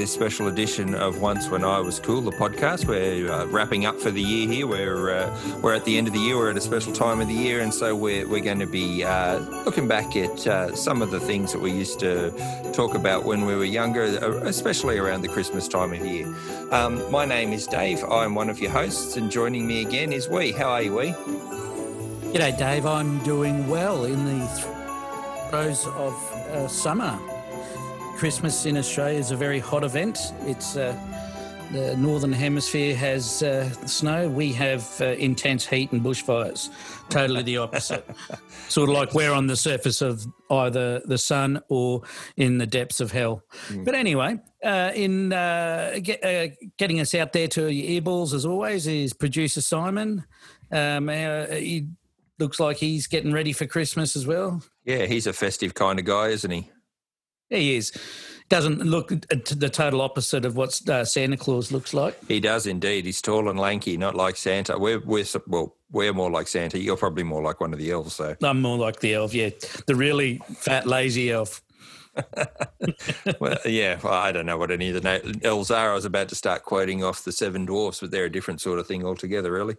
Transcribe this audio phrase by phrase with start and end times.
[0.06, 2.86] this special edition of Once When I Was Cool, the podcast.
[2.86, 4.68] We're uh, wrapping up for the year here.
[4.68, 6.38] We're uh, we're at the end of the year.
[6.38, 9.04] We're at a special time of the year, and so we're we're going to be
[9.04, 12.30] uh, looking back at uh, some of the things that we used to
[12.72, 16.28] talk about when we were younger, uh, especially around the Christmas time of year.
[16.70, 18.04] Um, my name is Dave.
[18.04, 20.52] I'm one of your hosts, and joining me again is Wee.
[20.52, 21.16] How are you, Wee?
[22.32, 22.86] G'day, Dave.
[22.86, 24.46] I'm doing well in the
[25.50, 26.14] throes of
[26.52, 27.20] uh, summer.
[28.16, 30.34] Christmas in Australia is a very hot event.
[30.46, 30.98] It's uh,
[31.72, 34.30] the northern hemisphere has uh, snow.
[34.30, 36.70] We have uh, intense heat and bushfires.
[37.10, 38.08] Totally the opposite.
[38.70, 42.04] sort of like we're on the surface of either the sun or
[42.38, 43.42] in the depths of hell.
[43.68, 43.84] Mm.
[43.84, 48.46] But anyway, uh, in uh, get, uh, getting us out there to your earballs as
[48.46, 50.24] always is producer Simon.
[50.72, 51.88] Um, he
[52.40, 54.64] looks like he's getting ready for Christmas as well.
[54.86, 56.72] Yeah, he's a festive kind of guy, isn't he?
[57.50, 57.92] He is.
[58.48, 62.24] Doesn't look the total opposite of what uh, Santa Claus looks like.
[62.28, 63.06] He does indeed.
[63.06, 64.78] He's tall and lanky, not like Santa.
[64.78, 66.78] We're we're well, we're more like Santa.
[66.78, 68.36] You're probably more like one of the elves, though.
[68.44, 69.34] I'm more like the elf.
[69.34, 69.50] Yeah,
[69.88, 71.64] the really fat, lazy elf.
[73.40, 75.92] well, yeah, well, I don't know what any of the elves are.
[75.92, 78.80] I was about to start quoting off the seven dwarfs, but they're a different sort
[78.80, 79.76] of thing altogether, really.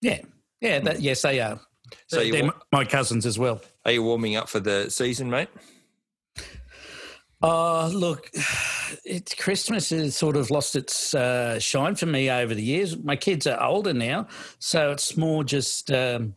[0.00, 0.20] Yeah,
[0.60, 1.60] yeah, that, yes, they are.
[2.06, 3.60] So they're, they're my cousins as well.
[3.84, 5.48] Are you warming up for the season, mate?
[7.48, 8.28] Oh, look,
[9.04, 12.96] it's Christmas has sort of lost its uh, shine for me over the years.
[12.98, 14.26] My kids are older now,
[14.58, 16.34] so it's more just um,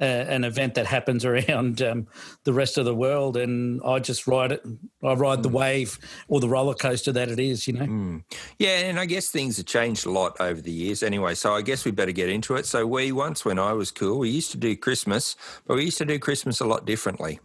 [0.00, 2.06] uh, an event that happens around um,
[2.44, 4.62] the rest of the world, and I just ride it.
[5.04, 5.56] I ride the hmm.
[5.56, 5.98] wave
[6.28, 7.84] or the roller coaster that it is, you know.
[7.84, 8.24] Mm.
[8.58, 11.02] Yeah, and I guess things have changed a lot over the years.
[11.02, 12.64] Anyway, so I guess we better get into it.
[12.64, 15.98] So we once, when I was cool, we used to do Christmas, but we used
[15.98, 17.40] to do Christmas a lot differently.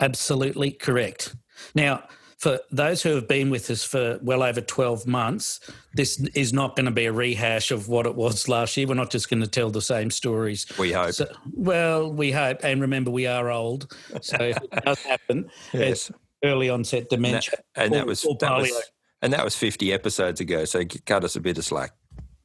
[0.00, 1.34] Absolutely correct.
[1.74, 2.04] Now,
[2.38, 5.58] for those who have been with us for well over 12 months,
[5.94, 8.86] this is not going to be a rehash of what it was last year.
[8.86, 10.66] We're not just going to tell the same stories.
[10.78, 11.14] We hope.
[11.14, 12.60] So, well, we hope.
[12.62, 13.92] And remember, we are old.
[14.22, 16.12] So if it does happen, yes.
[16.44, 17.58] early onset dementia.
[17.74, 20.64] And that, and or, that was, that was, and that was 50 episodes ago.
[20.64, 21.90] So cut us a bit of slack.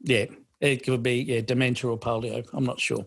[0.01, 0.25] Yeah.
[0.59, 2.47] It could be, yeah, dementia or polio.
[2.53, 3.05] I'm not sure.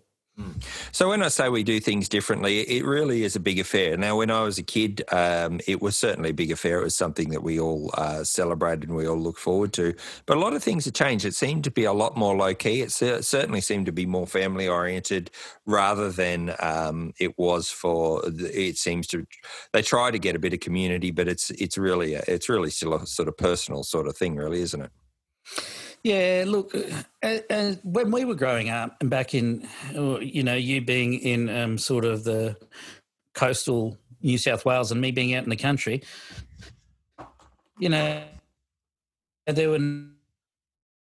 [0.92, 3.96] So when I say we do things differently, it really is a big affair.
[3.96, 6.80] Now, when I was a kid, um, it was certainly a big affair.
[6.80, 9.94] It was something that we all uh, celebrated and we all look forward to.
[10.26, 11.24] But a lot of things have changed.
[11.24, 12.82] It seemed to be a lot more low key.
[12.82, 15.30] It certainly seemed to be more family oriented
[15.64, 18.22] rather than um, it was for.
[18.26, 19.26] It seems to
[19.72, 22.94] they try to get a bit of community, but it's it's really it's really still
[22.94, 24.90] a sort of personal sort of thing, really, isn't it?
[26.06, 30.54] Yeah, look, uh, uh, when we were growing up, and back in, uh, you know,
[30.54, 32.56] you being in um, sort of the
[33.34, 36.04] coastal New South Wales and me being out in the country,
[37.80, 38.22] you know,
[39.48, 40.12] there were no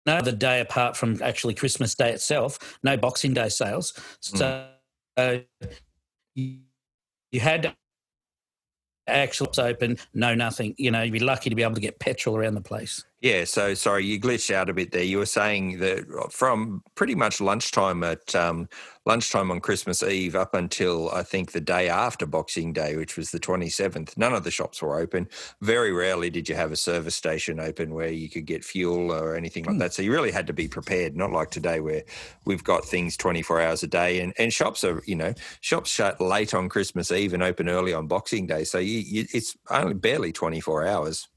[0.06, 3.94] other day apart from actually Christmas Day itself, no Boxing Day sales.
[4.18, 4.66] So
[5.16, 5.44] mm.
[6.34, 7.76] you, had
[9.06, 10.74] actually open, no nothing.
[10.78, 13.04] You know, you'd be lucky to be able to get petrol around the place.
[13.20, 15.02] Yeah, so sorry, you glitched out a bit there.
[15.02, 18.66] You were saying that from pretty much lunchtime at um,
[19.04, 23.30] lunchtime on Christmas Eve up until I think the day after Boxing Day, which was
[23.30, 25.28] the 27th, none of the shops were open.
[25.60, 29.36] Very rarely did you have a service station open where you could get fuel or
[29.36, 29.80] anything like hmm.
[29.80, 29.92] that.
[29.92, 32.04] So you really had to be prepared, not like today where
[32.46, 36.22] we've got things 24 hours a day and, and shops are, you know, shops shut
[36.22, 38.64] late on Christmas Eve and open early on Boxing Day.
[38.64, 41.28] So you, you, it's only barely 24 hours.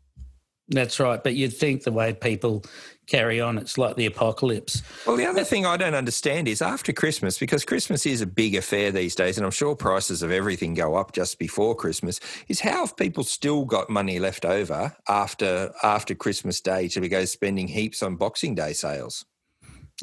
[0.74, 1.24] That's right.
[1.24, 2.64] But you'd think the way people
[3.06, 4.82] carry on, it's like the apocalypse.
[5.06, 8.56] Well, the other thing I don't understand is after Christmas, because Christmas is a big
[8.56, 12.60] affair these days, and I'm sure prices of everything go up just before Christmas, is
[12.60, 17.68] how have people still got money left over after after Christmas Day to go spending
[17.68, 19.26] heaps on Boxing Day sales?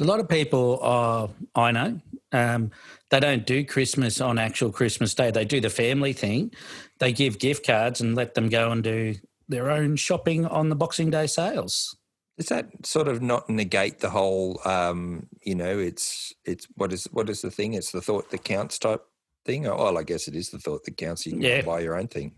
[0.01, 2.01] A lot of people are, I know,
[2.33, 2.71] um,
[3.11, 5.33] they don't do Christmas on actual Christmas Day.
[5.33, 6.53] They do the family thing.
[7.01, 9.17] They give gift cards and let them go and do
[9.51, 11.97] their own shopping on the Boxing Day sales.
[12.39, 14.61] Does that sort of not negate the whole?
[14.65, 17.75] Um, you know, it's it's what is what is the thing?
[17.75, 19.03] It's the thought that counts type
[19.45, 19.67] thing.
[19.67, 21.27] Oh, well, I guess it is the thought that counts.
[21.27, 21.63] You can yeah.
[21.63, 22.33] buy your own thing.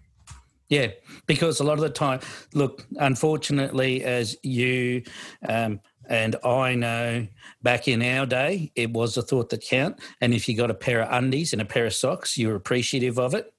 [0.69, 0.88] Yeah,
[1.26, 2.20] because a lot of the time,
[2.55, 5.03] look, unfortunately, as you
[5.47, 7.26] um, and I know
[7.62, 10.00] back in our day, it was the thought that count.
[10.20, 12.55] And if you got a pair of undies and a pair of socks, you were
[12.55, 13.53] appreciative of it.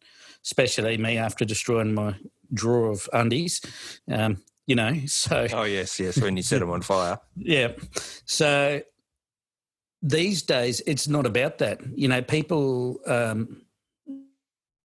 [0.44, 2.16] Especially me after destroying my
[2.54, 3.62] drawer of undies.
[4.10, 7.20] Um, you know, so oh yes, yes, when you set them on fire.
[7.36, 7.74] Yeah,
[8.26, 8.82] so
[10.02, 11.82] these days it's not about that.
[11.96, 13.64] You know, people um,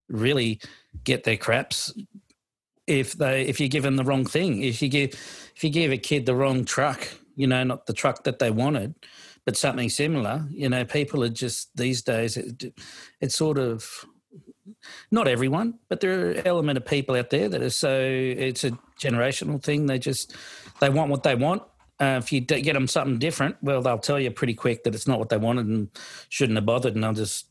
[0.08, 0.60] really
[1.04, 1.92] get their craps
[2.86, 4.62] if they if you give them the wrong thing.
[4.62, 5.10] If you give
[5.54, 8.50] if you give a kid the wrong truck, you know, not the truck that they
[8.50, 8.94] wanted,
[9.44, 10.46] but something similar.
[10.50, 12.36] You know, people are just these days.
[12.36, 12.74] It,
[13.20, 14.04] it's sort of
[15.10, 18.72] not everyone, but there are element of people out there that are so it's a
[19.00, 19.86] generational thing.
[19.86, 20.34] They just
[20.80, 21.62] they want what they want.
[22.00, 25.08] Uh, if you get them something different, well, they'll tell you pretty quick that it's
[25.08, 25.88] not what they wanted and
[26.28, 27.48] shouldn't have bothered, and they'll just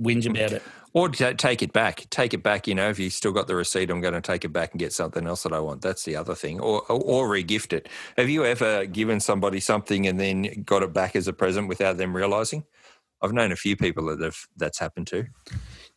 [0.00, 0.62] whinge about it.
[0.94, 2.06] Or take it back.
[2.10, 2.66] Take it back.
[2.66, 4.78] You know, if you still got the receipt, I'm going to take it back and
[4.78, 5.80] get something else that I want.
[5.80, 6.60] That's the other thing.
[6.60, 7.88] Or or, or regift it.
[8.18, 11.96] Have you ever given somebody something and then got it back as a present without
[11.96, 12.64] them realizing?
[13.22, 15.24] I've known a few people that have that's happened to.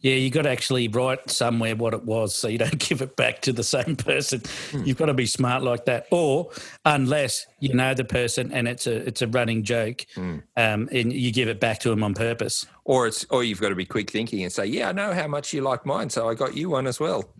[0.06, 3.16] Yeah, you got to actually write somewhere what it was, so you don't give it
[3.16, 4.44] back to the same person.
[4.70, 4.84] Hmm.
[4.84, 6.52] You've got to be smart like that, or
[6.86, 10.38] unless you know the person and it's a it's a running joke, hmm.
[10.58, 12.68] um, and you give it back to them on purpose.
[12.84, 15.28] Or it's or you've got to be quick thinking and say, "Yeah, I know how
[15.28, 17.34] much you like mine, so I got you one as well."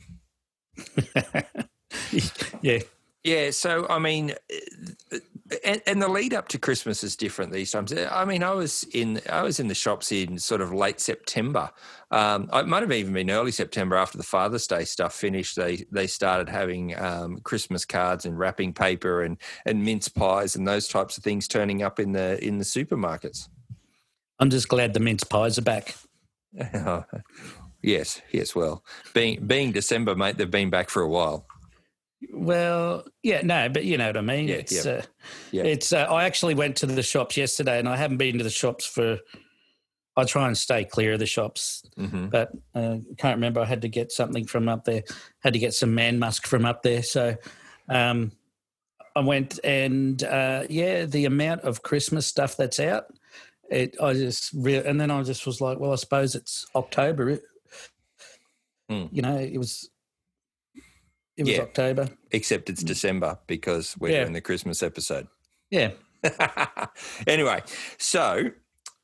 [2.64, 2.80] yeah,
[3.24, 3.52] yeah.
[3.52, 4.34] So I mean,
[5.64, 7.94] and, and, the lead up to Christmas is different these times.
[7.94, 11.70] I mean, I was in I was in the shops in sort of late September.
[12.10, 15.56] Um, it might have even been early September after the Father's Day stuff finished.
[15.56, 19.38] They they started having um, Christmas cards and wrapping paper and
[19.68, 23.48] and mince pies and those types of things turning up in the in the supermarkets.
[24.40, 25.96] I'm just glad the mince pies are back.
[27.84, 28.56] yes, yes.
[28.56, 28.84] Well,
[29.14, 31.46] being being December, mate, they've been back for a while.
[32.34, 34.48] Well, yeah, no, but you know what I mean.
[34.48, 34.92] Yeah, it's, yeah.
[34.92, 35.02] Uh,
[35.52, 35.64] yeah.
[35.64, 35.94] it's.
[35.94, 38.86] Uh, I actually went to the shops yesterday, and I haven't been to the shops
[38.86, 39.20] for.
[40.18, 42.28] I try and stay clear of the shops, mm-hmm.
[42.28, 43.60] but uh, can't remember.
[43.60, 45.04] I had to get something from up there.
[45.40, 47.36] Had to get some man musk from up there, so
[47.90, 48.32] um,
[49.16, 53.06] I went and uh, yeah, the amount of Christmas stuff that's out.
[53.70, 57.40] It, I just re- and then I just was like, well, I suppose it's October.
[58.90, 59.10] Mm.
[59.12, 59.90] You know, it was
[61.38, 61.62] it was yeah.
[61.62, 62.10] October.
[62.32, 62.88] Except it's mm.
[62.88, 64.22] December because we're yeah.
[64.22, 65.28] doing the Christmas episode.
[65.70, 65.92] Yeah.
[67.28, 67.62] anyway,
[67.98, 68.52] so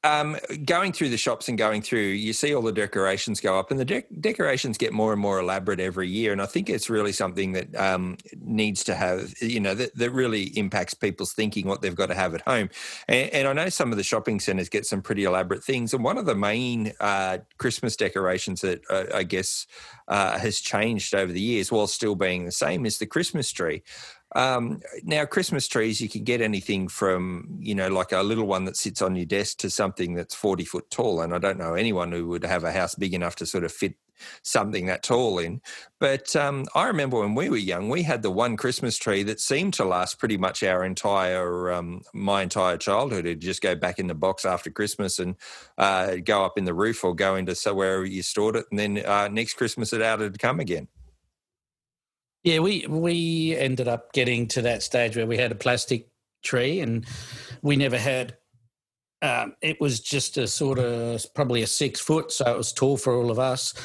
[0.03, 3.69] um, going through the shops and going through, you see all the decorations go up,
[3.69, 6.31] and the de- decorations get more and more elaborate every year.
[6.31, 10.11] And I think it's really something that um, needs to have, you know, that, that,
[10.11, 12.69] really impacts people's thinking what they've got to have at home.
[13.07, 15.93] And, and I know some of the shopping centres get some pretty elaborate things.
[15.93, 19.67] And one of the main uh, Christmas decorations that uh, I guess
[20.07, 23.83] uh, has changed over the years, while still being the same, is the Christmas tree.
[24.33, 28.65] Um, now, Christmas trees, you can get anything from, you know, like a little one
[28.65, 31.21] that sits on your desk to something that's 40 foot tall.
[31.21, 33.71] And I don't know anyone who would have a house big enough to sort of
[33.71, 33.95] fit
[34.43, 35.61] something that tall in.
[35.99, 39.39] But um, I remember when we were young, we had the one Christmas tree that
[39.39, 43.25] seemed to last pretty much our entire, um, my entire childhood.
[43.25, 45.35] It'd just go back in the box after Christmas and
[45.77, 48.65] uh, go up in the roof or go into somewhere you stored it.
[48.69, 50.87] And then uh, next Christmas it out, it'd come again.
[52.43, 56.07] Yeah, we we ended up getting to that stage where we had a plastic
[56.43, 57.05] tree, and
[57.61, 58.37] we never had.
[59.21, 62.97] Um, it was just a sort of probably a six foot, so it was tall
[62.97, 63.75] for all of us.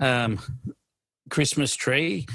[0.00, 0.38] Um,
[1.28, 2.26] Christmas tree,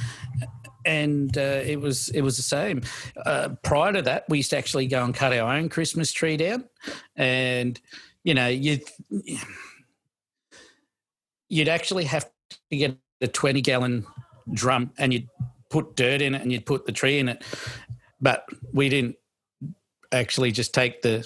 [0.86, 2.84] and uh, it was it was the same.
[3.26, 6.38] Uh, prior to that, we used to actually go and cut our own Christmas tree
[6.38, 6.66] down,
[7.16, 7.82] and
[8.24, 8.80] you know you
[11.50, 12.30] you'd actually have
[12.70, 14.06] to get a twenty gallon
[14.54, 15.28] drum, and you'd
[15.72, 17.44] put dirt in it and you'd put the tree in it.
[18.20, 19.16] But we didn't
[20.12, 21.26] actually just take the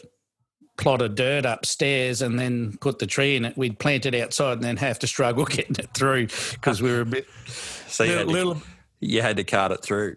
[0.77, 3.57] plot of dirt upstairs and then put the tree in it.
[3.57, 7.01] We'd plant it outside and then have to struggle getting it through because we were
[7.01, 7.27] a bit
[7.87, 8.61] so little, little
[9.05, 10.15] you had to cart it through.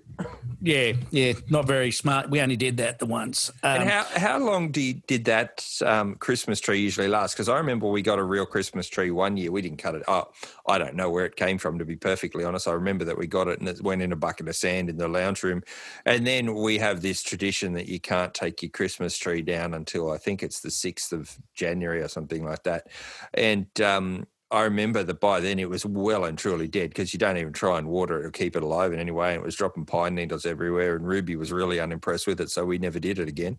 [0.60, 2.30] Yeah, yeah, not very smart.
[2.30, 3.48] We only did that the once.
[3.62, 7.34] Um, and how how long did did that um, Christmas tree usually last?
[7.34, 9.52] Because I remember we got a real Christmas tree one year.
[9.52, 10.02] We didn't cut it.
[10.08, 10.28] Oh,
[10.66, 11.78] I don't know where it came from.
[11.78, 14.16] To be perfectly honest, I remember that we got it and it went in a
[14.16, 15.62] bucket of sand in the lounge room.
[16.04, 20.10] And then we have this tradition that you can't take your Christmas tree down until
[20.10, 22.88] I think it's the sixth of January or something like that.
[23.32, 27.18] And um, I remember that by then it was well and truly dead because you
[27.18, 29.34] don't even try and water it or keep it alive in any way.
[29.34, 30.96] And it was dropping pine needles everywhere.
[30.96, 32.50] And Ruby was really unimpressed with it.
[32.50, 33.58] So we never did it again.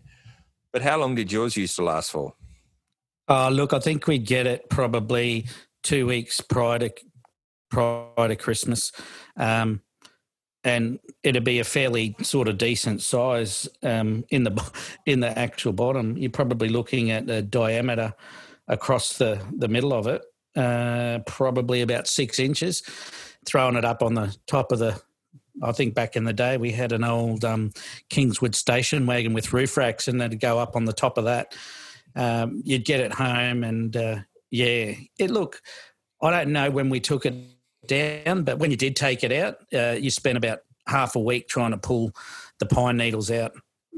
[0.72, 2.34] But how long did yours used to last for?
[3.28, 5.46] Uh, look, I think we'd get it probably
[5.84, 6.92] two weeks prior to,
[7.70, 8.90] prior to Christmas.
[9.36, 9.82] Um,
[10.64, 14.72] and it'd be a fairly sort of decent size um, in the
[15.06, 16.18] in the actual bottom.
[16.18, 18.12] You're probably looking at a diameter
[18.68, 20.22] across the, the middle of it
[20.56, 22.82] uh, probably about six inches,
[23.46, 25.00] throwing it up on the top of the.
[25.62, 27.72] I think back in the day we had an old um,
[28.08, 31.54] Kingswood station wagon with roof racks, and they'd go up on the top of that.
[32.16, 34.16] um, you'd get it home, and uh,
[34.50, 35.60] yeah, it look.
[36.22, 37.34] I don't know when we took it
[37.86, 41.48] down, but when you did take it out, uh, you spent about half a week
[41.48, 42.12] trying to pull
[42.58, 43.52] the pine needles out.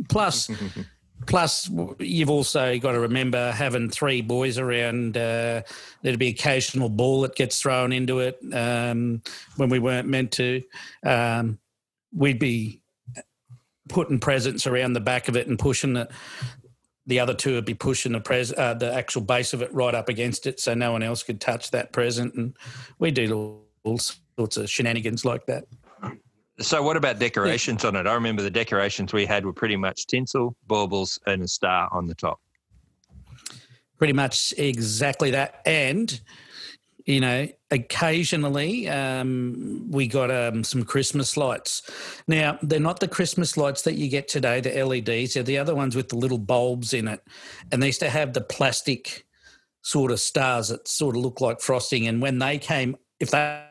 [0.09, 0.49] Plus,
[1.26, 5.17] plus you've also got to remember having three boys around.
[5.17, 5.62] Uh,
[6.02, 9.23] there'd be occasional ball that gets thrown into it um,
[9.57, 10.62] when we weren't meant to.
[11.05, 11.59] Um,
[12.14, 12.83] we'd be
[13.88, 16.11] putting presents around the back of it and pushing it.
[17.07, 19.95] The other two would be pushing the pres uh, the actual base of it right
[19.95, 22.35] up against it, so no one else could touch that present.
[22.35, 22.57] And
[22.99, 25.64] we do all sorts of shenanigans like that.
[26.61, 27.88] So, what about decorations yeah.
[27.88, 28.06] on it?
[28.06, 32.06] I remember the decorations we had were pretty much tinsel, baubles, and a star on
[32.06, 32.40] the top.
[33.99, 35.62] Pretty much exactly that.
[35.64, 36.21] And
[37.06, 41.82] you know, occasionally um, we got um, some Christmas lights.
[42.28, 45.35] Now, they're not the Christmas lights that you get today, the LEDs.
[45.35, 47.21] They're the other ones with the little bulbs in it.
[47.71, 49.26] And they used to have the plastic
[49.82, 52.06] sort of stars that sort of look like frosting.
[52.06, 53.64] And when they came, if they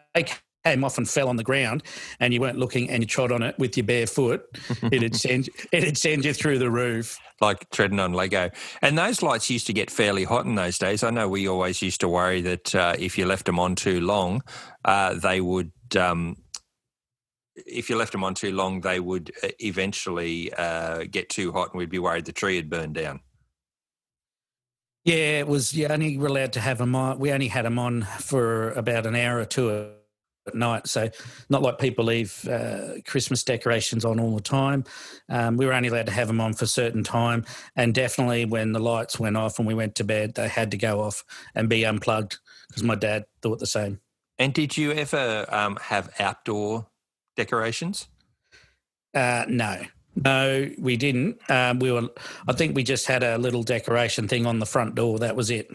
[0.63, 1.83] came off and fell on the ground
[2.19, 4.45] and you weren't looking and you trod on it with your bare foot,
[4.91, 7.17] it'd send it'd send you through the roof.
[7.39, 8.49] Like treading on Lego.
[8.81, 11.03] And those lights used to get fairly hot in those days.
[11.03, 14.01] I know we always used to worry that uh, if you left them on too
[14.01, 14.43] long,
[14.85, 15.71] uh, they would.
[15.97, 16.37] Um,
[17.53, 21.71] if you left them on too long, they would uh, eventually uh, get too hot,
[21.71, 23.19] and we'd be worried the tree had burned down.
[25.03, 25.73] Yeah, it was.
[25.73, 27.17] You only were allowed to have them on.
[27.17, 29.91] We only had them on for about an hour or two
[30.47, 30.87] at night.
[30.87, 31.09] So,
[31.49, 34.83] not like people leave uh, Christmas decorations on all the time.
[35.29, 37.45] Um, we were only allowed to have them on for a certain time.
[37.75, 40.77] And definitely when the lights went off and we went to bed, they had to
[40.77, 41.23] go off
[41.55, 43.99] and be unplugged because my dad thought the same.
[44.39, 46.87] And did you ever um, have outdoor
[47.35, 48.07] decorations?
[49.13, 49.83] Uh, no.
[50.15, 51.39] No, we didn't.
[51.49, 52.09] Um, we were.
[52.45, 55.19] I think we just had a little decoration thing on the front door.
[55.19, 55.69] That was it.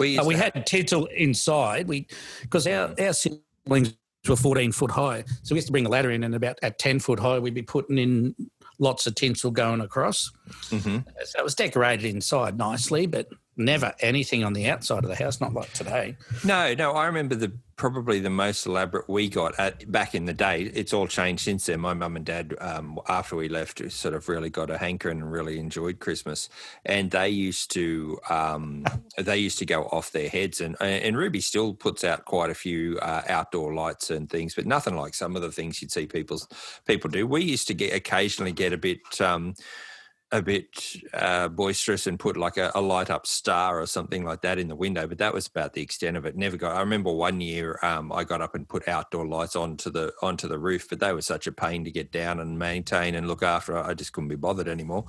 [0.00, 1.86] We, uh, we had tinsel inside.
[1.86, 2.08] We
[2.42, 3.12] because our our
[3.64, 3.94] siblings
[4.28, 5.24] were 14 foot high.
[5.42, 7.54] So we used to bring a ladder in, and about at 10 foot high, we'd
[7.54, 8.34] be putting in
[8.78, 10.30] lots of tinsel going across.
[10.68, 10.98] Mm-hmm.
[11.24, 15.40] So it was decorated inside nicely, but never anything on the outside of the house,
[15.40, 16.16] not like today.
[16.44, 20.34] No, no, I remember the probably the most elaborate we got at back in the
[20.34, 20.64] day.
[20.74, 21.80] It's all changed since then.
[21.80, 25.32] My mum and dad, um, after we left, sort of really got a hankering and
[25.32, 26.50] really enjoyed Christmas.
[26.84, 28.84] And they used to um,
[29.16, 30.60] they used to go off their heads.
[30.60, 34.66] And and Ruby still puts out quite a few uh, outdoor lights and things, but
[34.66, 36.38] nothing like some of the things you'd see people
[36.86, 37.26] people do.
[37.26, 39.00] We used to get occasionally get a bit.
[39.22, 39.54] Um,
[40.32, 44.42] a bit uh, boisterous and put like a, a, light up star or something like
[44.42, 46.36] that in the window, but that was about the extent of it.
[46.36, 46.76] Never got.
[46.76, 50.46] I remember one year um, I got up and put outdoor lights onto the onto
[50.46, 53.42] the roof, but they were such a pain to get down and maintain and look
[53.42, 53.76] after.
[53.76, 55.04] I just couldn't be bothered anymore.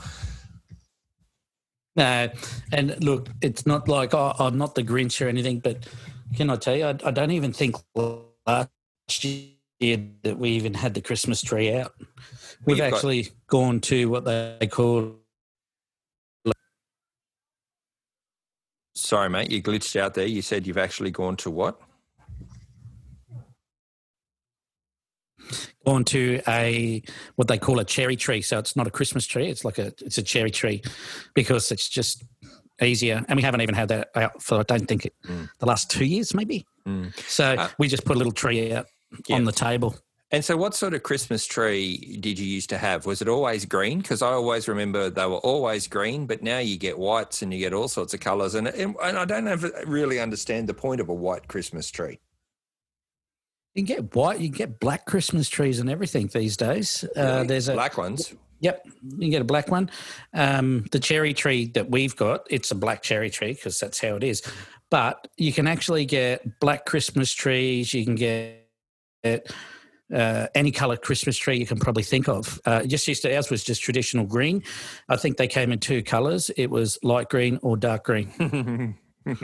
[1.95, 2.29] No,
[2.71, 5.87] and look, it's not like I'm not the Grinch or anything, but
[6.35, 8.69] can I tell you, I, I don't even think last
[9.23, 9.49] year
[9.81, 11.93] that we even had the Christmas tree out.
[12.65, 13.33] We've actually got...
[13.47, 15.15] gone to what they call.
[18.95, 20.27] Sorry, mate, you glitched out there.
[20.27, 21.79] You said you've actually gone to what?
[25.85, 27.01] Gone to a
[27.35, 28.43] what they call a cherry tree.
[28.43, 29.47] So it's not a Christmas tree.
[29.47, 30.83] It's like a it's a cherry tree
[31.33, 32.23] because it's just
[32.79, 33.25] easier.
[33.27, 35.49] And we haven't even had that out for I don't think it, mm.
[35.57, 36.67] the last two years maybe.
[36.87, 37.17] Mm.
[37.27, 38.85] So uh, we just put a little tree out
[39.27, 39.35] yeah.
[39.35, 39.95] on the table.
[40.33, 43.05] And so, what sort of Christmas tree did you used to have?
[43.05, 43.99] Was it always green?
[43.99, 47.59] Because I always remember they were always green, but now you get whites and you
[47.59, 48.55] get all sorts of colours.
[48.55, 52.19] And, and, I don't ever really understand the point of a white Christmas tree.
[53.75, 57.03] You can get white, you can get black Christmas trees and everything these days.
[57.15, 58.33] Uh, there's a black ones.
[58.61, 59.89] Yep, you can get a black one.
[60.33, 64.15] Um, the cherry tree that we've got, it's a black cherry tree because that's how
[64.15, 64.43] it is.
[64.89, 67.93] But you can actually get black Christmas trees.
[67.93, 68.60] You can get
[69.23, 72.59] uh, any color Christmas tree you can probably think of.
[72.65, 74.63] Uh, just used to ours was just traditional green.
[75.09, 76.49] I think they came in two colors.
[76.57, 78.33] It was light green or dark green.
[79.25, 79.37] and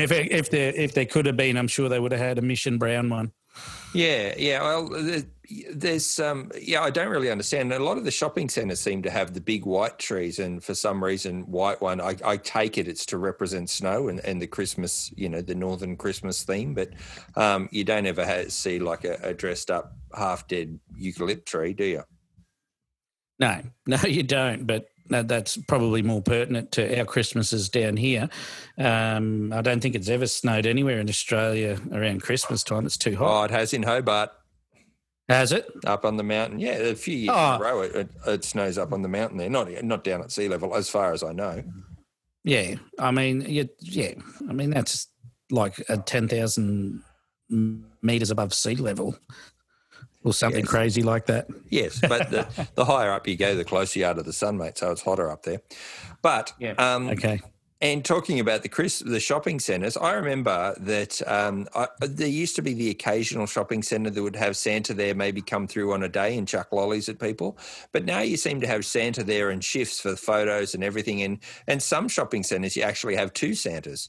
[0.00, 2.42] if if there if there could have been, I'm sure they would have had a
[2.42, 3.32] mission brown one.
[3.92, 4.62] Yeah, yeah.
[4.62, 4.90] Well,
[5.72, 6.82] there's um, yeah.
[6.82, 7.72] I don't really understand.
[7.72, 10.74] A lot of the shopping centres seem to have the big white trees, and for
[10.74, 12.00] some reason, white one.
[12.00, 15.54] I, I take it it's to represent snow and, and the Christmas, you know, the
[15.54, 16.74] northern Christmas theme.
[16.74, 16.90] But
[17.36, 21.72] um, you don't ever have, see like a, a dressed up, half dead eucalypt tree,
[21.72, 22.02] do you?
[23.38, 24.66] No, no, you don't.
[24.66, 28.28] But that's probably more pertinent to our Christmases down here.
[28.78, 32.86] Um, I don't think it's ever snowed anywhere in Australia around Christmas time.
[32.86, 33.40] It's too hot.
[33.40, 34.30] Oh, it has in Hobart.
[35.28, 35.66] Has it?
[35.86, 36.58] up on the mountain.
[36.58, 37.54] Yeah, a few years Oh.
[37.54, 39.48] in a row, it, it, it snows up on the mountain there.
[39.48, 41.62] Not not down at sea level, as far as I know.
[42.44, 42.74] Yeah.
[42.98, 44.12] I mean, you, yeah.
[44.48, 45.08] I mean, that's
[45.50, 47.02] like a 10,000
[48.02, 49.16] meters above sea level
[50.24, 50.68] or something Yes.
[50.68, 51.46] crazy like that.
[51.68, 54.56] Yes, but the, the higher up you go, the closer you are to the sun,
[54.56, 54.78] mate.
[54.78, 55.60] So it's hotter up there.
[56.22, 56.72] But Yeah.
[56.78, 57.40] um, Okay.
[57.80, 62.56] And talking about the Chris, the shopping centres, I remember that um, I, there used
[62.56, 66.02] to be the occasional shopping centre that would have Santa there, maybe come through on
[66.02, 67.58] a day and chuck lollies at people.
[67.92, 71.20] But now you seem to have Santa there in shifts for the photos and everything.
[71.22, 74.08] And and some shopping centres you actually have two Santas.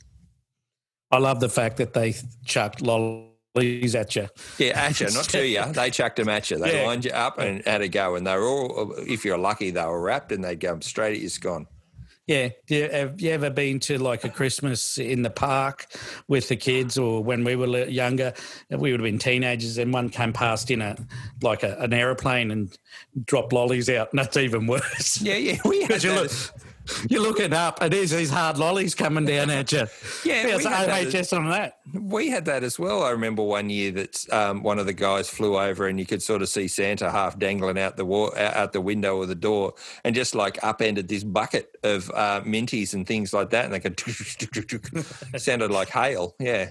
[1.11, 4.27] I love the fact that they chucked lollies at you.
[4.57, 5.63] Yeah, at you, not to you.
[5.73, 6.57] They chucked them at you.
[6.57, 6.87] They Yeah.
[6.87, 8.15] lined you up and had a go.
[8.15, 11.21] And they were all, if you're lucky, they were wrapped and they'd go straight at
[11.21, 11.67] your scone.
[12.27, 12.49] Yeah.
[12.67, 15.85] Do you, have you ever been to like a Christmas in the park
[16.27, 18.33] with the kids or when we were younger,
[18.69, 20.95] we would have been teenagers and one came past in a,
[21.41, 22.75] like a, an aeroplane and
[23.25, 24.09] dropped lollies out.
[24.11, 25.21] And that's even worse.
[25.21, 25.57] Yeah, yeah.
[25.65, 26.31] We Because you look,
[27.09, 29.79] you're looking up and there's these hard lollies coming down at you.
[30.23, 31.79] Yeah, it's had that as- OHS on that.
[31.93, 33.03] We had that as well.
[33.03, 36.21] I remember one year that um, one of the guys flew over and you could
[36.21, 39.73] sort of see Santa half dangling out the wall, out the window or the door,
[40.03, 43.79] and just like upended this bucket of uh, minties and things like that, and they
[43.79, 43.99] could
[45.39, 46.35] sounded like hail.
[46.39, 46.69] Yeah,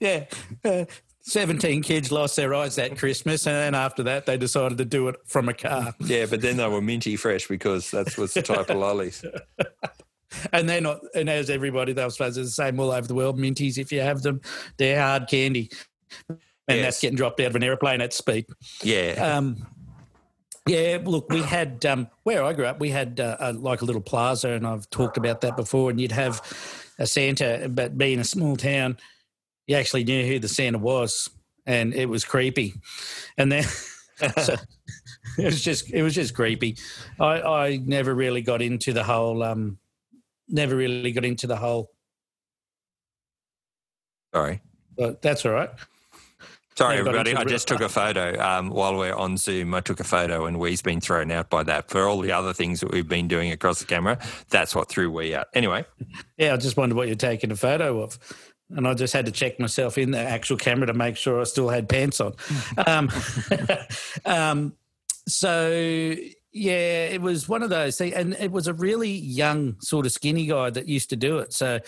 [0.00, 0.24] yeah.
[0.64, 0.84] Uh,
[1.26, 5.08] 17 kids lost their eyes that Christmas, and then after that, they decided to do
[5.08, 5.92] it from a car.
[6.00, 9.24] yeah, but then they were minty fresh because that's what's the type of lollies.
[10.52, 13.38] And they're not, and as everybody, they're supposed to the same all over the world.
[13.38, 14.40] Minties, if you have them,
[14.76, 15.70] they're hard candy.
[16.28, 16.82] And Yes.
[16.84, 18.44] that's getting dropped out of an aeroplane at speed.
[18.82, 19.66] Yeah, Um,
[20.66, 23.84] yeah, look, we had um, where I grew up, we had uh, a, like a
[23.84, 25.90] little plaza, and I've talked about that before.
[25.90, 26.42] And you'd have
[26.98, 28.98] a Santa, but being a small town,
[29.66, 31.28] you actually knew who the Santa was,
[31.66, 32.74] and it was creepy.
[33.36, 33.64] And then
[34.42, 34.54] so
[35.38, 36.76] it was just it was just creepy.
[37.20, 39.78] I, I never really got into the whole um,
[40.48, 41.90] never really got into the whole.
[44.34, 44.60] sorry.
[44.96, 45.70] But that's all right.
[46.76, 47.34] Sorry, everybody.
[47.34, 49.72] I just took a photo um, while we're on Zoom.
[49.72, 51.88] I took a photo, and Wee's been thrown out by that.
[51.88, 54.18] For all the other things that we've been doing across the camera,
[54.50, 55.46] that's what threw we out.
[55.54, 55.86] Anyway,
[56.36, 58.18] Yeah, I just wondered what you're taking a photo of.
[58.70, 61.44] And I just had to check myself in the actual camera to make sure I
[61.44, 62.34] still had pants on.
[62.86, 63.10] um,
[64.24, 64.74] um,
[65.28, 66.14] so,
[66.56, 68.14] yeah, it was one of those things.
[68.14, 71.52] And it was a really young, sort of skinny guy that used to do it.
[71.52, 71.80] So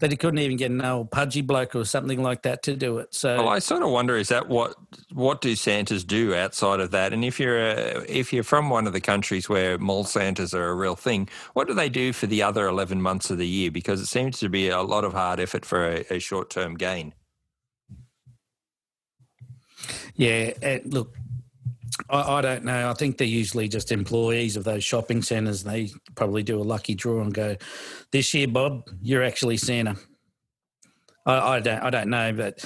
[0.00, 2.98] that he couldn't even get an old pudgy bloke or something like that to do
[2.98, 3.14] it.
[3.14, 4.74] So, Well, I sort of wonder is that what
[5.12, 7.12] what do Santas do outside of that?
[7.12, 10.68] And if you're a, if you're from one of the countries where mall Santas are
[10.70, 13.70] a real thing, what do they do for the other eleven months of the year?
[13.70, 16.74] Because it seems to be a lot of hard effort for a, a short term
[16.74, 17.14] gain.
[20.16, 21.14] Yeah, and look,
[22.10, 22.90] I, I don't know.
[22.90, 25.62] I think they're usually just employees of those shopping centres.
[25.64, 27.56] They probably do a lucky draw and go,
[28.12, 29.96] "This year, Bob, you're actually Santa."
[31.24, 32.64] I, I don't, I don't know, but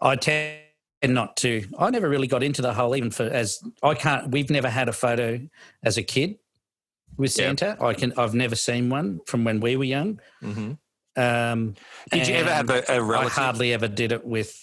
[0.00, 0.58] I tend
[1.04, 1.64] not to.
[1.78, 4.30] I never really got into the whole, even for as I can't.
[4.30, 5.40] We've never had a photo
[5.82, 6.36] as a kid
[7.16, 7.46] with Yeah.
[7.48, 7.76] Santa.
[7.80, 8.12] I can.
[8.16, 10.20] I've never seen one from when we were young.
[10.40, 10.72] hmm
[11.16, 11.74] Um,
[12.10, 13.32] Did you ever have a, a I relative?
[13.32, 14.56] hardly ever did it with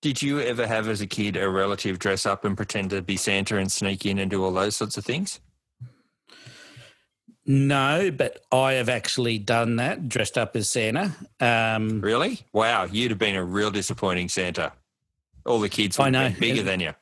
[0.00, 3.16] Did you ever have as a kid a relative dress up and pretend to be
[3.16, 5.40] Santa and sneak in and do all those sorts of things?
[7.44, 11.16] No, but I have actually done that, dressed up as Santa.
[11.40, 12.40] Um, Really?
[12.52, 14.72] Wow, you'd have been a real disappointing Santa.
[15.46, 16.22] All the kids I would know.
[16.24, 16.92] have been bigger than you.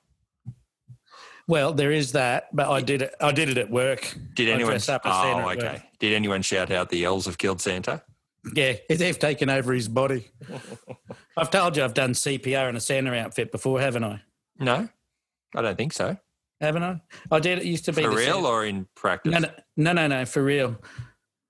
[1.48, 3.14] well, there is that, but I did it.
[3.20, 4.16] I did it at work.
[4.34, 4.70] Did anyone?
[4.70, 5.72] dressed up as Santa oh, okay.
[5.72, 5.82] work.
[5.98, 8.02] Did anyone shout out the elves have killed Santa?
[8.54, 10.28] Yeah, they've taken over his body.
[11.36, 14.22] I've told you I've done CPR in a Santa outfit before, haven't I?
[14.58, 14.88] No,
[15.54, 16.16] I don't think so.
[16.60, 17.00] Haven't I?
[17.30, 17.58] I did.
[17.58, 19.32] It used to be For real Santa- or in practice?
[19.32, 20.76] No, no, no, no, for real,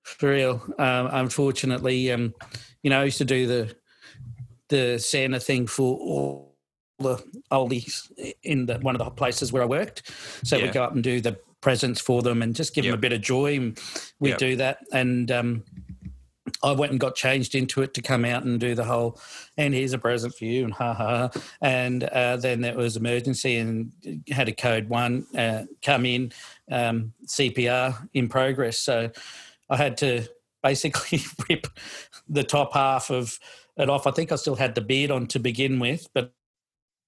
[0.02, 0.62] for real.
[0.78, 2.34] Um, unfortunately, um,
[2.82, 3.76] you know, I used to do the
[4.68, 6.56] the Santa thing for all
[6.98, 8.10] the oldies
[8.42, 10.10] in the, one of the places where I worked.
[10.42, 10.64] So Yeah.
[10.66, 13.12] we go up and do the presents for them and just give them a bit
[13.12, 13.72] of joy.
[14.18, 14.38] We Yep.
[14.38, 15.64] do that, and um,
[16.62, 19.18] I went and got changed into it to come out and do the whole.
[19.56, 21.30] And here's a present for you, and ha ha.
[21.60, 23.92] And uh, then there was emergency, and
[24.30, 26.32] had a code one uh, come in
[26.70, 28.78] um, CPR in progress.
[28.78, 29.10] So
[29.68, 30.26] I had to
[30.62, 31.66] basically rip
[32.28, 33.38] the top half of
[33.76, 34.06] it off.
[34.06, 36.32] I think I still had the beard on to begin with, but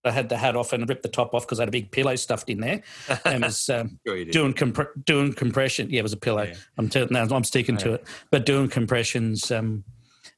[0.08, 1.90] I had the hat off and ripped the top off because I had a big
[1.92, 2.82] pillow stuffed in there
[3.24, 5.88] and was um, Sure doing compre- doing compression.
[5.90, 6.42] Yeah, it was a pillow.
[6.44, 6.54] Yeah.
[6.78, 9.50] I'm t- no, I'm sticking to it, but doing compressions.
[9.50, 9.84] Um,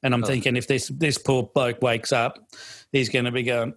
[0.03, 0.27] and I'm Oh.
[0.27, 2.39] thinking if this this poor bloke wakes up,
[2.93, 3.75] he's going to be going.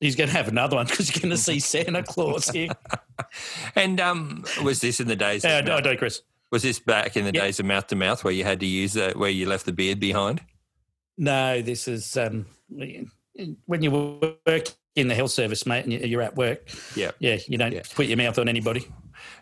[0.00, 2.70] he's going to have another one because you're going to see Santa Claus here.
[3.76, 5.44] and um, was this in the days?
[5.44, 6.22] Uh, I digress.
[6.50, 7.42] Was this back in the Yep.
[7.44, 9.72] days of mouth to mouth where you had to use that, where you left the
[9.72, 10.40] beard behind?
[11.18, 12.46] No, this is um,
[13.66, 13.90] when you
[14.46, 16.68] work in the health service, mate, and you- you're at work.
[16.96, 17.12] Yeah.
[17.18, 17.82] Yeah, you don't Yeah.
[17.94, 18.86] put your mouth on anybody.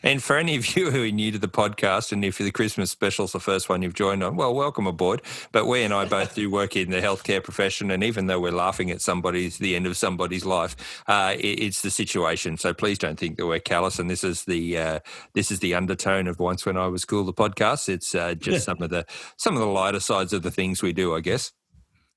[0.03, 2.91] And for any of you who are new to the podcast, and if the Christmas
[2.91, 5.23] special's the first one you've joined on, well, welcome aboard.
[5.53, 8.51] But Wee and I both do work in the healthcare profession, and even though we're
[8.53, 12.57] laughing at somebody's the end of somebody's life, uh, it, it's the situation.
[12.57, 13.99] So please don't think that we're callous.
[13.99, 14.99] And this is the uh,
[15.35, 17.25] this is the undertone of once when I was cool.
[17.25, 17.89] The podcast.
[17.89, 19.05] It's uh, just some of the
[19.37, 21.53] some of the lighter sides of the things we do, I guess.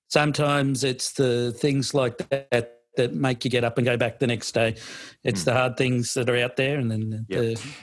[0.07, 4.27] Sometimes it's the things like that that make you get up and go back the
[4.27, 4.75] next day.
[5.23, 7.39] It's the hard things that are out there, and then Yep.
[7.39, 7.73] the,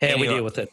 [0.00, 0.70] how we deal with it.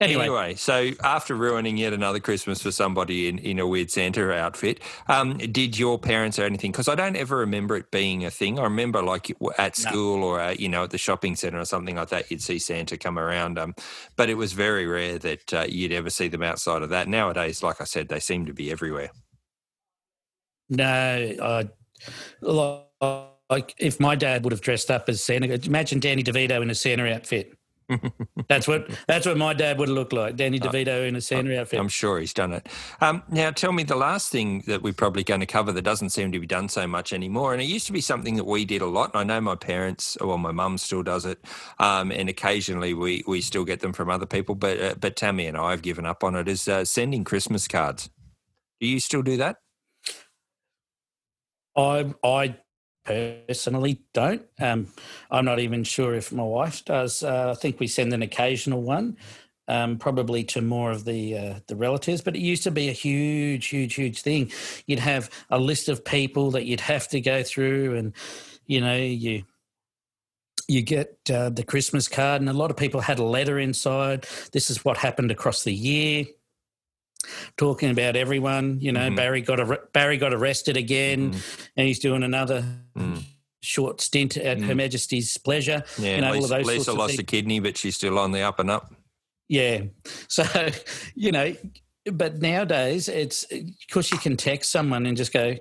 [0.00, 4.32] Anyway, Anyway, so after ruining yet another Christmas for somebody in, in a weird Santa
[4.32, 6.72] outfit, um, did your parents or anything?
[6.72, 8.58] Because I don't ever remember it being a thing.
[8.58, 9.90] I remember like at No.
[9.90, 12.58] school or uh, you know at the shopping centre or something like that, you'd see
[12.58, 13.56] Santa come around.
[13.56, 13.74] Um,
[14.16, 17.06] but it was very rare that uh, you'd ever see them outside of that.
[17.06, 19.10] Nowadays, like I said, they seem to be everywhere.
[20.68, 21.68] no, I
[22.42, 22.82] like
[23.78, 25.52] if my dad would have dressed up as Santa.
[25.66, 27.56] Imagine Danny DeVito in a Santa outfit.
[28.48, 30.36] That's what that's what my dad would have looked like.
[30.36, 31.78] Danny DeVito in a Santa outfit.
[31.78, 32.66] I'm sure he's done it.
[33.00, 36.10] Um, now, tell me the last thing that we're probably going to cover that doesn't
[36.10, 37.52] seem to be done so much anymore.
[37.52, 39.10] And it used to be something that we did a lot.
[39.12, 41.44] And I know my parents, well, my mum still does it.
[41.78, 44.54] Um, and occasionally we, we still get them from other people.
[44.54, 47.68] But, uh, but Tammy and I have given up on it is uh, sending Christmas
[47.68, 48.08] cards.
[48.80, 49.56] Do you still do that?
[51.76, 52.56] I I
[53.04, 54.42] personally don't.
[54.60, 54.88] Um,
[55.30, 57.22] I'm not even sure if my wife does.
[57.22, 59.16] Uh, I think we send an occasional one,
[59.68, 62.22] um, probably to more of the uh, the relatives.
[62.22, 64.50] But it used to be a huge, huge, huge thing.
[64.86, 68.12] You'd have a list of people that you'd have to go through, and
[68.66, 69.44] you know you.
[70.66, 74.26] You get uh, the Christmas card, and a lot of people had a letter inside.
[74.52, 76.24] This is what happened across the year.
[77.56, 79.16] Talking about everyone, you know, Mhm.
[79.16, 82.64] Barry got ar- Barry got arrested again Mm, and he's doing another
[82.96, 83.22] mm.
[83.62, 84.76] short stint at Her Mm.
[84.76, 85.82] Majesty's pleasure.
[85.98, 88.32] Yeah, You know, all of Lisa, those Lisa lost a kidney, but she's still on
[88.32, 88.92] the up and up.
[89.48, 89.82] Yeah.
[90.28, 90.44] So,
[91.14, 91.54] you know,
[92.12, 93.46] but nowadays it's
[93.86, 95.56] because you can text someone and just go,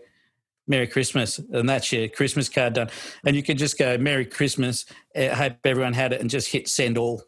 [0.67, 2.89] Merry Christmas, and that's your Christmas card done.
[3.26, 4.86] And you can just go, Merry Christmas.
[5.15, 7.21] I hope everyone had it and just hit send all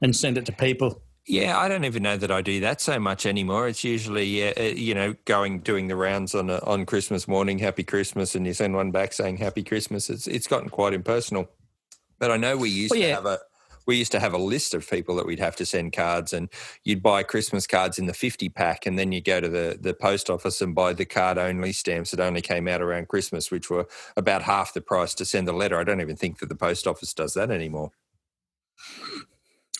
[0.00, 1.02] and send it to people.
[1.26, 3.68] Yeah, I don't even know that I do that so much anymore.
[3.68, 7.84] It's usually, uh, you know, going doing the rounds on a, on Christmas morning, Happy
[7.84, 10.10] Christmas, and you send one back saying Happy Christmas.
[10.10, 11.48] It's it's gotten quite impersonal.
[12.18, 13.38] But I know we used Well, to have a
[13.86, 16.48] we used to have a list of people that we'd have to send cards, and
[16.82, 19.94] you'd buy Christmas cards in the fifty pack, and then you go to the the
[19.94, 23.70] post office and buy the card only stamps that only came out around Christmas, which
[23.70, 25.78] were about half the price to send a letter.
[25.78, 27.92] I don't even think that the post office does that anymore.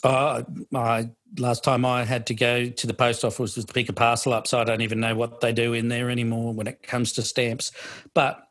[0.02, 0.42] Uh,
[0.74, 3.92] I, last time I had to go to the post office was to pick a
[3.92, 6.82] parcel up, so I don't even know what they do in there anymore when it
[6.82, 7.70] comes to stamps.
[8.14, 8.42] But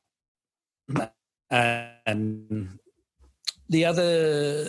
[1.49, 2.79] and
[3.69, 4.67] the other,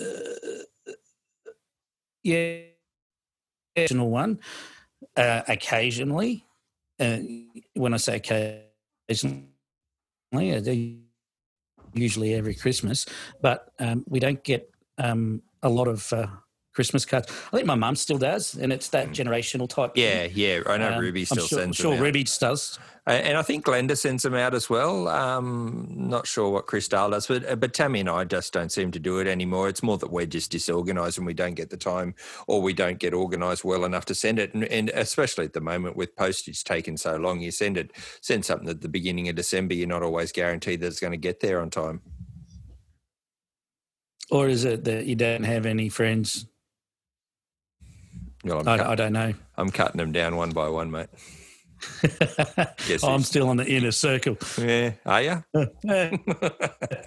[2.23, 2.59] yeah,
[3.77, 4.41] occasional one,
[5.17, 6.45] uh, occasionally.
[7.01, 7.19] Uh,
[7.75, 8.17] when I say
[9.09, 9.49] occasionally,
[10.33, 10.61] uh,
[11.95, 13.07] usually every Christmas,
[13.41, 16.27] but um, we don't get um, a lot of uh,
[16.73, 17.29] Christmas cards.
[17.53, 19.95] I think my mum still does, and it's that generational type.
[19.95, 20.05] thing.
[20.05, 20.63] Yeah, yeah.
[20.67, 22.05] I know Um, Ruby I'm still sure, sends sure them out.
[22.05, 22.79] Ruby does.
[23.07, 25.09] Uh, And I think Glenda sends them out as well.
[25.09, 28.91] Um, not sure what Cristal does, but uh, but Tammy and I just don't seem
[28.93, 29.69] to do it anymore.
[29.69, 32.15] It's more that we're just disorganised and we don't get the time,
[32.47, 34.55] or we don't get organised well enough to send it.
[34.55, 38.45] And, and especially at the moment with postage taking so long, you send it send
[38.45, 39.75] something at the beginning of December.
[39.75, 42.01] You're not always guaranteed that it's going to get there on time.
[44.31, 46.47] Or is it that you don't have any friends?
[48.45, 49.33] Well, I'm, I, don't know.
[49.57, 51.09] I'm cutting them down one by one, mate.
[53.03, 54.37] I'm still on the inner circle.
[54.59, 55.45] Yeah, are you?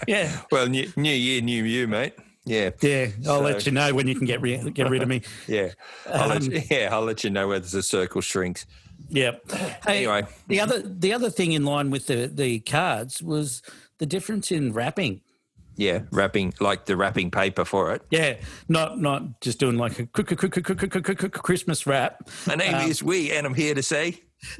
[0.07, 2.13] yeah, well, new, new year, new you, mate.
[2.45, 3.07] Yeah, yeah.
[3.27, 5.21] I'll let you know when you can get rid get rid of me.
[5.47, 5.69] yeah.
[6.13, 8.65] I'll let Um, you, yeah, I'll let you know whether the circle shrinks.
[9.09, 9.31] Yeah.
[9.85, 13.61] Hey, Anyway, the other the other thing in line with the the cards was
[13.97, 15.21] the difference in wrapping.
[15.75, 18.01] Yeah, wrapping like the wrapping paper for it.
[18.09, 18.35] Yeah,
[18.69, 22.29] not not just doing like a quick, quick, quick, quick, quick, quick, Christmas wrap.
[22.47, 24.21] My name Um, is Wee, and I'm here to say,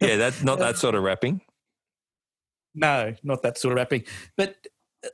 [0.00, 1.40] yeah, that's not that sort of wrapping.
[2.74, 4.04] No, not that sort of wrapping.
[4.36, 4.56] But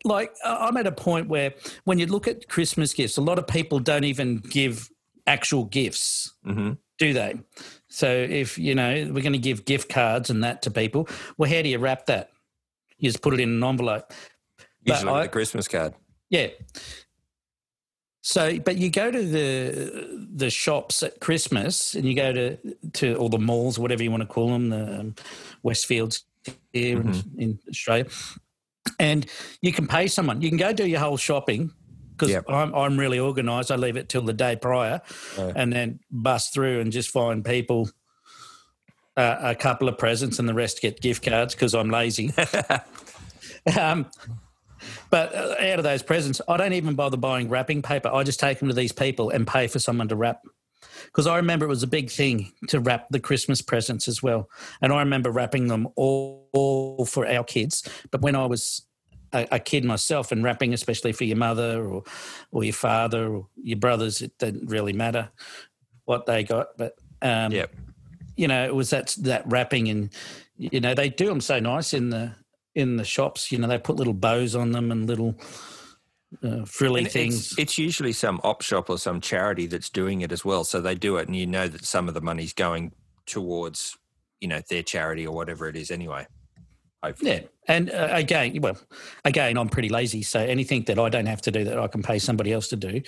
[0.05, 3.47] like, I'm at a point where when you look at Christmas gifts, a lot of
[3.47, 4.89] people don't even give
[5.27, 7.39] actual gifts, hmm do they?
[7.87, 11.49] So if you know we're going to give gift cards and that to people, well,
[11.49, 12.31] how do you wrap that?
[12.99, 14.13] You just put it in an envelope.
[14.83, 15.95] Usually a Christmas card.
[16.31, 16.49] Yeah.
[18.21, 22.59] So, but you go to the the shops at Christmas, and you go to
[22.95, 25.15] to all the malls, whatever you want to call them, the um,
[25.65, 26.25] Westfields
[26.73, 27.41] here mm-hmm.
[27.41, 28.07] in, in Australia,
[28.99, 29.27] and
[29.63, 30.43] you can pay someone.
[30.43, 31.73] You can go do your whole shopping
[32.13, 32.45] because yep.
[32.49, 33.71] I'm, I'm really organised.
[33.71, 35.01] I leave it till the day prior,
[35.39, 37.89] and then bust through and just find people
[39.19, 42.33] uh, a couple of presents, and the rest get gift cards because I'm lazy.
[43.79, 44.07] um,
[45.11, 48.09] but uh, out of those presents, I don't even bother buying wrapping paper.
[48.09, 50.43] I just take them to these people and pay for someone to wrap.
[51.07, 54.49] Because I remember it was a big thing to wrap the Christmas presents as well.
[54.81, 57.89] And I remember wrapping them all, all for our kids.
[58.13, 58.87] But when I was
[59.33, 62.05] a, a, kid myself and wrapping, especially for your mother or,
[62.53, 65.31] or your father or your brothers, it didn't really matter
[66.05, 66.69] what they got.
[66.77, 67.51] But, um.
[68.39, 70.11] You know, it was that, that wrapping and,
[70.57, 72.33] you know, they do them so nice in the
[72.75, 73.51] in the shops.
[73.51, 75.35] You know, they put little bows on them and little
[76.43, 77.53] uh, frilly and things.
[77.53, 80.65] It's, it's, usually some op shop or some charity that's doing it as well.
[80.65, 82.93] So they do it, and you know that some of the money's going
[83.27, 83.99] towards
[84.41, 86.27] you know their charity or whatever it is anyway.
[87.03, 87.31] Hopefully.
[87.31, 88.79] Yeah, and uh, again, well,
[89.25, 92.03] again, I'm pretty lazy, so anything that I don't have to do that I can
[92.03, 93.03] pay somebody else to do,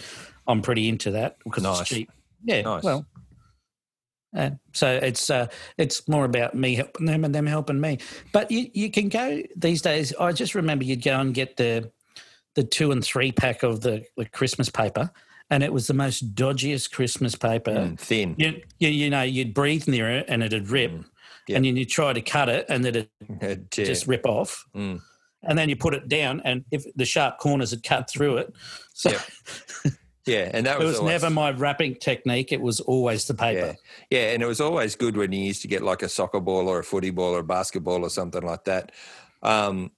[0.47, 1.81] I'm pretty into that because nice.
[1.81, 2.13] it's cheap.
[2.45, 2.83] Yeah, nice.
[2.83, 3.07] well,
[4.37, 7.99] uh, so it's uh, it's more about me helping them and them helping me.
[8.33, 10.15] But you, you can go these days.
[10.15, 11.91] I just remember you'd go and get the
[12.55, 15.11] the two and three pack of the, the Christmas paper,
[15.51, 17.73] and it was the most dodgiest Christmas paper.
[17.73, 18.35] Mm, thin.
[18.39, 21.05] You, you, you, know, you'd breathe near it and it'd rip, mm,
[21.49, 23.09] and then you try to cut it and then
[23.41, 24.65] it just rip off.
[24.75, 25.01] Mm.
[25.43, 28.55] And then you put it down, and if the sharp corners had cut through it,
[28.93, 29.21] so yep.
[30.31, 32.53] Yeah, and that was, it was always, never my wrapping technique.
[32.53, 33.77] It was always the paper.
[34.11, 34.19] Yeah.
[34.19, 36.69] yeah, and it was always good when you used to get like a soccer ball
[36.69, 38.93] or a footy ball or a basketball or something like that.
[39.43, 39.91] Um,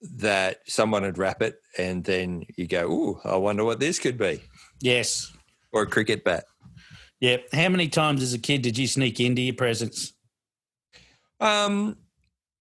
[0.00, 4.18] that someone would wrap it, and then you go, "Ooh, I wonder what this could
[4.18, 4.42] be."
[4.80, 5.32] Yes,
[5.72, 6.44] or a cricket bat.
[7.20, 7.38] Yeah.
[7.52, 10.12] How many times as a kid did you sneak into your presents?
[11.40, 11.96] Um,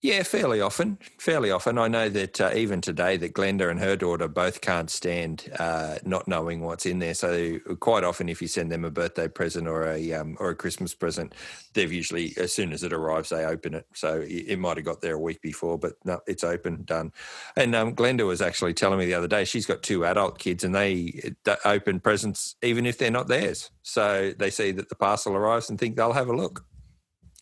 [0.01, 0.99] yeah, fairly often.
[1.19, 1.79] Fairly often.
[1.79, 5.97] I know that uh, even today, that Glenda and her daughter both can't stand uh,
[6.05, 7.15] not knowing what's in there.
[7.15, 10.55] So quite often, if you send them a birthday present or a um, or a
[10.55, 11.33] Christmas present,
[11.73, 13.87] they've usually as soon as it arrives, they open it.
[13.95, 17.11] So it might have got there a week before, but no, it's open, done.
[17.55, 20.63] And um, Glenda was actually telling me the other day she's got two adult kids
[20.63, 21.33] and they
[21.65, 23.71] open presents even if they're not theirs.
[23.81, 26.65] So they see that the parcel arrives and think they'll have a look.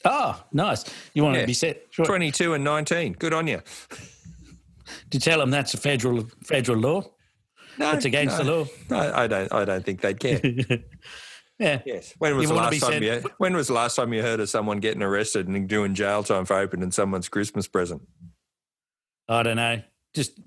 [0.06, 0.86] Oh, nice.
[1.14, 1.42] You want yeah.
[1.42, 1.84] to be set.
[1.90, 2.06] Sure.
[2.06, 3.14] 22 and 19.
[3.14, 3.62] Good on you.
[5.10, 7.04] Do you tell them that's a federal federal law?
[7.78, 8.66] No, it's against no, the law.
[8.90, 9.52] No, I don't.
[9.52, 10.40] I don't think they'd care.
[11.60, 11.82] yeah.
[11.86, 12.14] Yes.
[12.20, 13.30] When was you the last time said, you?
[13.38, 16.46] When was the last time you heard of someone getting arrested and doing jail time
[16.46, 18.02] for opening someone's Christmas present?
[19.28, 19.82] I don't know.
[20.14, 20.40] Just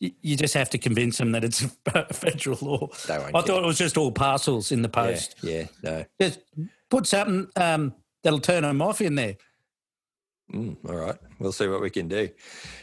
[0.00, 1.62] you just have to convince them that it's
[1.94, 2.88] a federal law.
[3.04, 3.30] I care.
[3.30, 5.36] thought it was just all parcels in the post.
[5.42, 5.52] Yeah.
[5.60, 6.04] yeah no.
[6.20, 6.40] Just
[6.90, 7.48] put something.
[7.56, 9.36] Um, that'll turn them off in there.
[10.52, 12.28] Mm, all right, we'll see what we can do.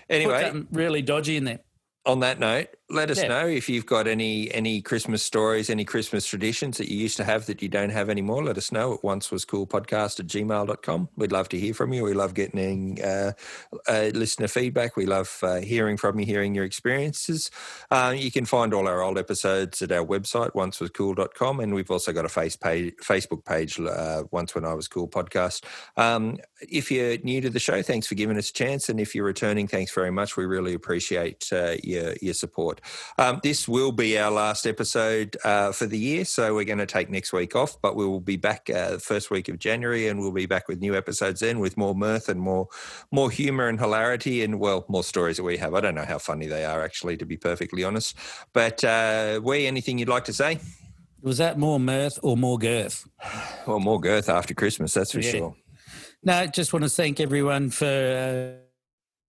[0.10, 1.60] Anyway, really dodgy in there
[2.06, 3.30] on that note, let us yeah.
[3.30, 7.24] know if you've got any any Christmas stories, any Christmas traditions that you used to
[7.24, 8.44] have that you don't have anymore.
[8.44, 11.10] Let us know at once was cool podcast at gmail.com.
[11.16, 12.04] We'd love to hear from you.
[12.04, 13.34] We love getting uh,
[13.88, 14.98] uh, listener feedback.
[14.98, 17.50] We love uh, hearing from you, hearing your experiences.
[17.90, 21.60] Uh, you can find all our old episodes at our website, oncewascool.com.
[21.60, 25.08] And we've also got a face page, Facebook page, uh, Once When I Was Cool
[25.08, 25.64] podcast.
[25.96, 28.90] Um, if you're new to the show, thanks for giving us a chance.
[28.90, 30.36] And if you're returning, thanks very much.
[30.36, 32.82] We really appreciate uh, your, your support.
[33.17, 36.86] Um, this will be our last episode uh, for the year, so we're going to
[36.86, 40.08] take next week off, but we will be back uh, the first week of January,
[40.08, 42.67] and we'll be back with new episodes then with more mirth and more
[43.12, 45.73] more humour and hilarity, and well, more stories that we have.
[45.73, 48.15] I don't know how funny they are actually, to be perfectly honest.
[48.54, 50.60] But uh, we, anything you'd like to say?
[51.21, 53.08] Was that more mirth or more girth?
[53.67, 55.32] Well, more girth after Christmas, that's for yeah.
[55.32, 55.56] sure.
[56.23, 58.71] No, just want to thank everyone for uh,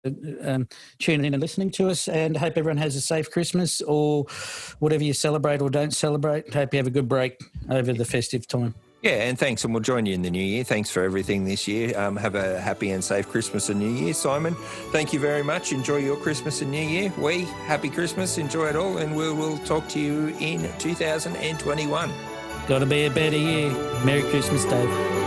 [0.06, 0.68] um,
[1.00, 2.08] tuning in and listening to us.
[2.08, 4.26] And hope everyone has a safe Christmas or
[4.80, 6.54] whatever you celebrate or don't celebrate.
[6.54, 8.76] Hope you have a good break over the festive time.
[9.02, 10.64] Yeah, and thanks, and we'll join you in the new year.
[10.64, 11.98] Thanks for everything this year.
[12.00, 14.54] Um, have a happy and safe Christmas and New Year, Simon.
[14.92, 15.72] Thank you very much.
[15.72, 17.12] Enjoy your Christmas and New Year.
[17.18, 22.12] We happy Christmas, enjoy it all, and we will talk to you in 2021.
[22.68, 23.72] Got to be a better year.
[24.06, 25.21] Merry Christmas, Dave.